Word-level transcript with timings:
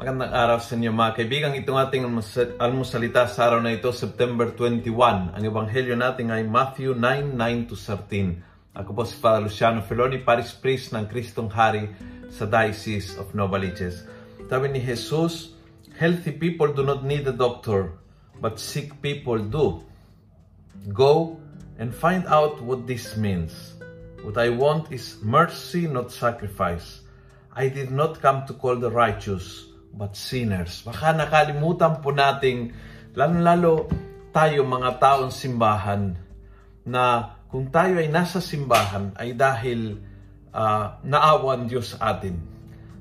magandang 0.00 0.32
araw 0.32 0.64
sa 0.64 0.80
inyo 0.80 0.96
mga 0.96 1.12
kaibigan. 1.12 1.52
Itong 1.52 1.76
ating 1.76 2.08
almusalita 2.56 3.28
sa 3.28 3.52
araw 3.52 3.60
na 3.60 3.76
ito, 3.76 3.92
September 3.92 4.48
21. 4.48 5.36
Ang 5.36 5.44
ebanghelyo 5.44 5.92
natin 5.92 6.32
ay 6.32 6.40
Matthew 6.40 6.96
9, 6.96 7.36
9 7.36 7.68
to 7.68 7.76
13. 7.76 8.80
Ako 8.80 8.96
po 8.96 9.04
si 9.04 9.12
Father 9.20 9.44
Luciano 9.44 9.84
Feloni, 9.84 10.24
Paris 10.24 10.56
Priest 10.56 10.96
ng 10.96 11.04
Kristong 11.04 11.52
Hari 11.52 11.92
sa 12.32 12.48
Diocese 12.48 13.20
of 13.20 13.36
Novaliches. 13.36 14.08
Sabi 14.48 14.72
ni 14.72 14.80
Jesus, 14.80 15.52
Healthy 16.00 16.32
people 16.40 16.72
do 16.72 16.80
not 16.80 17.04
need 17.04 17.28
a 17.28 17.36
doctor, 17.36 17.92
but 18.40 18.56
sick 18.56 18.96
people 19.04 19.36
do. 19.36 19.84
Go 20.96 21.36
and 21.76 21.92
find 21.92 22.24
out 22.24 22.56
what 22.64 22.88
this 22.88 23.20
means. 23.20 23.76
What 24.24 24.40
I 24.40 24.48
want 24.48 24.96
is 24.96 25.20
mercy, 25.20 25.84
not 25.84 26.08
sacrifice. 26.08 27.04
I 27.52 27.68
did 27.68 27.92
not 27.92 28.24
come 28.24 28.48
to 28.48 28.56
call 28.56 28.80
the 28.80 28.88
righteous, 28.88 29.69
but 29.94 30.14
sinners. 30.14 30.82
Baka 30.86 31.12
nakalimutan 31.14 31.98
po 32.00 32.14
nating, 32.14 32.72
lalo-lalo 33.14 33.90
tayo 34.30 34.62
mga 34.62 35.02
taong 35.02 35.34
simbahan, 35.34 36.14
na 36.86 37.36
kung 37.50 37.68
tayo 37.68 37.98
ay 37.98 38.08
nasa 38.08 38.38
simbahan 38.38 39.12
ay 39.18 39.34
dahil 39.34 39.98
uh, 40.54 40.98
naawan 41.02 41.66
Diyos 41.66 41.98
atin. 41.98 42.38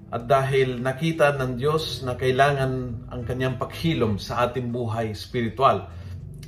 At 0.09 0.25
dahil 0.25 0.81
nakita 0.81 1.37
ng 1.37 1.61
Diyos 1.61 2.01
na 2.01 2.17
kailangan 2.17 2.71
ang 3.13 3.21
kanyang 3.29 3.61
paghilom 3.61 4.17
sa 4.17 4.49
ating 4.49 4.73
buhay 4.73 5.13
spiritual 5.13 5.85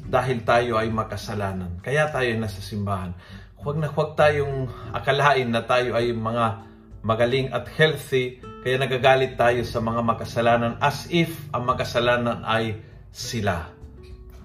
dahil 0.01 0.41
tayo 0.41 0.81
ay 0.81 0.89
makasalanan. 0.89 1.77
Kaya 1.85 2.09
tayo 2.09 2.25
ay 2.25 2.41
nasa 2.41 2.57
simbahan. 2.57 3.13
Huwag 3.61 3.77
na 3.77 3.93
huwag 3.93 4.17
tayong 4.17 4.65
akalain 4.89 5.45
na 5.53 5.61
tayo 5.61 5.93
ay 5.93 6.09
mga 6.09 6.70
magaling 7.01 7.49
at 7.49 7.65
healthy, 7.73 8.41
kaya 8.61 8.77
nagagalit 8.77 9.37
tayo 9.37 9.65
sa 9.65 9.81
mga 9.81 10.01
makasalanan 10.05 10.73
as 10.77 11.09
if 11.09 11.33
ang 11.53 11.65
makasalanan 11.65 12.45
ay 12.45 12.77
sila. 13.09 13.73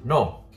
No, 0.02 0.48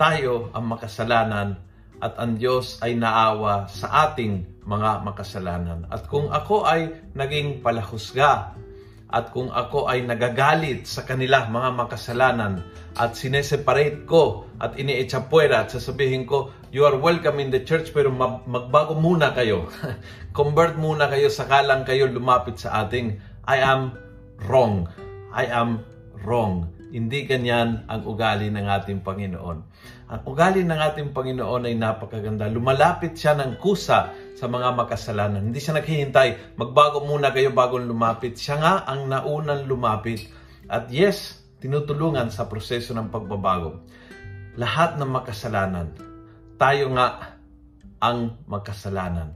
tayo 0.00 0.50
ang 0.56 0.72
makasalanan 0.72 1.60
at 2.02 2.18
ang 2.18 2.34
Diyos 2.34 2.82
ay 2.82 2.98
naawa 2.98 3.70
sa 3.70 4.10
ating 4.10 4.64
mga 4.66 5.06
makasalanan. 5.06 5.86
At 5.86 6.10
kung 6.10 6.32
ako 6.32 6.66
ay 6.66 7.14
naging 7.14 7.62
palahusga 7.62 8.58
at 9.12 9.28
kung 9.30 9.52
ako 9.52 9.92
ay 9.92 10.02
nagagalit 10.08 10.88
sa 10.88 11.04
kanila 11.04 11.44
mga 11.44 11.70
makasalanan 11.76 12.64
at 12.96 13.12
sineseparate 13.12 14.08
ko 14.08 14.48
at 14.56 14.76
inietsa 14.80 15.28
puwera 15.28 15.68
at 15.68 15.72
sasabihin 15.72 16.24
ko, 16.24 16.48
you 16.72 16.88
are 16.88 16.96
welcome 16.96 17.36
in 17.36 17.52
the 17.52 17.60
church 17.60 17.92
pero 17.92 18.08
magbago 18.48 18.96
muna 18.96 19.36
kayo. 19.36 19.68
Convert 20.36 20.80
muna 20.80 21.12
kayo 21.12 21.28
sakalang 21.28 21.84
kayo 21.84 22.08
lumapit 22.08 22.56
sa 22.56 22.88
ating 22.88 23.20
I 23.44 23.60
am 23.60 23.92
wrong. 24.48 24.88
I 25.32 25.44
am 25.48 25.84
wrong. 26.24 26.81
Hindi 26.92 27.24
ganyan 27.24 27.88
ang 27.88 28.04
ugali 28.04 28.52
ng 28.52 28.68
ating 28.68 29.00
Panginoon. 29.00 29.58
Ang 30.12 30.20
ugali 30.28 30.60
ng 30.60 30.76
ating 30.76 31.16
Panginoon 31.16 31.64
ay 31.64 31.72
napakaganda. 31.72 32.52
Lumalapit 32.52 33.16
siya 33.16 33.32
ng 33.32 33.56
kusa 33.56 34.12
sa 34.12 34.46
mga 34.46 34.76
makasalanan. 34.76 35.40
Hindi 35.40 35.56
siya 35.56 35.80
naghihintay, 35.80 36.60
magbago 36.60 37.00
muna 37.08 37.32
kayo 37.32 37.48
bago 37.48 37.80
lumapit. 37.80 38.36
Siya 38.36 38.60
nga 38.60 38.74
ang 38.84 39.08
naunang 39.08 39.64
lumapit. 39.64 40.28
At 40.68 40.92
yes, 40.92 41.40
tinutulungan 41.64 42.28
sa 42.28 42.44
proseso 42.44 42.92
ng 42.92 43.08
pagbabago. 43.08 43.80
Lahat 44.60 45.00
ng 45.00 45.08
makasalanan, 45.08 45.96
tayo 46.60 46.92
nga 46.92 47.40
ang 48.04 48.36
makasalanan. 48.44 49.32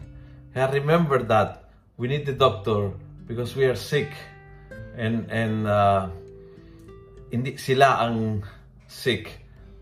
Kaya 0.52 0.68
remember 0.76 1.24
that 1.24 1.72
we 1.96 2.04
need 2.04 2.28
the 2.28 2.36
doctor 2.36 2.92
because 3.24 3.56
we 3.56 3.64
are 3.64 3.80
sick. 3.80 4.12
And, 4.96 5.24
and 5.32 5.64
uh, 5.64 6.12
hindi 7.30 7.58
sila 7.58 8.02
ang 8.02 8.42
sick. 8.86 9.30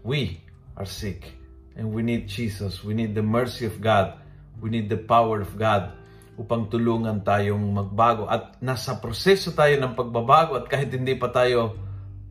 We 0.04 0.40
are 0.76 0.88
sick. 0.88 1.32
And 1.74 1.90
we 1.90 2.06
need 2.06 2.30
Jesus. 2.30 2.84
We 2.84 2.94
need 2.94 3.18
the 3.18 3.24
mercy 3.24 3.66
of 3.66 3.82
God 3.82 4.24
We 4.64 4.70
need 4.70 4.86
the 4.88 5.00
power 5.00 5.42
of 5.42 5.52
God 5.58 5.92
upang 6.40 6.70
tulungan 6.70 7.22
tayong 7.22 7.62
magbago. 7.74 8.24
At 8.30 8.58
nasa 8.62 8.98
proseso 8.98 9.54
tayo 9.54 9.74
ng 9.78 9.92
pagbabago 9.92 10.58
at 10.58 10.66
kahit 10.70 10.94
hindi 10.94 11.14
pa 11.18 11.30
tayo 11.30 11.78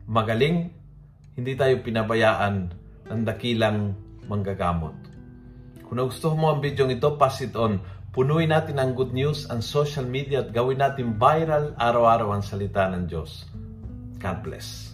magaling, 0.08 0.72
hindi 1.38 1.52
tayo 1.56 1.80
pinabayaan 1.80 2.74
ng 3.06 3.20
dakilang 3.22 3.96
manggagamot. 4.28 4.96
Kung 5.84 5.96
nagustuhan 6.00 6.40
mo 6.40 6.52
ang 6.52 6.60
video 6.64 6.88
ito, 6.88 7.16
pass 7.20 7.44
it 7.44 7.56
on. 7.56 7.80
Punuin 8.14 8.54
natin 8.54 8.78
ang 8.78 8.94
good 8.94 9.10
news 9.10 9.50
ang 9.50 9.58
social 9.60 10.06
media 10.06 10.46
at 10.46 10.54
gawin 10.54 10.78
natin 10.78 11.18
viral 11.18 11.74
araw-araw 11.74 12.34
ang 12.34 12.44
salita 12.46 12.86
ng 12.88 13.10
Diyos. 13.10 13.46
God 14.22 14.38
bless. 14.46 14.93